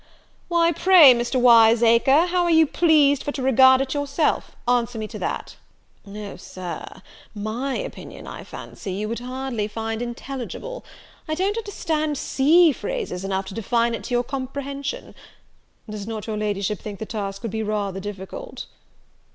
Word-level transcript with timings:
"Why, 0.47 0.71
pray, 0.71 1.13
Mr. 1.13 1.39
Wiseacre, 1.39 2.25
how 2.25 2.43
are 2.45 2.49
you 2.49 2.65
pleased 2.65 3.21
for 3.21 3.31
to 3.33 3.41
regard 3.43 3.81
it 3.81 3.93
yourself? 3.93 4.55
Answer 4.67 4.97
me 4.97 5.07
to 5.07 5.19
that." 5.19 5.57
"O 6.07 6.37
Sir, 6.37 7.03
my 7.35 7.77
opinion, 7.77 8.25
I 8.25 8.43
fancy, 8.43 8.93
you 8.93 9.07
would 9.07 9.19
hardly 9.19 9.67
find 9.67 10.01
intelligible. 10.01 10.83
I 11.27 11.35
don't 11.35 11.55
understand 11.55 12.17
sea 12.17 12.71
phrases 12.71 13.23
enough 13.23 13.45
to 13.45 13.53
define 13.53 13.93
it 13.93 14.03
to 14.05 14.15
your 14.15 14.23
comprehension. 14.23 15.13
Does 15.87 16.07
not 16.07 16.25
your 16.25 16.35
La'ship 16.35 16.79
think 16.79 16.97
the 16.97 17.05
task 17.05 17.43
would 17.43 17.51
be 17.51 17.61
rather 17.61 17.99
difficult?" 17.99 18.65